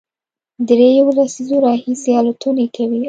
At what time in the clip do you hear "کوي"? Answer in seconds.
2.75-2.99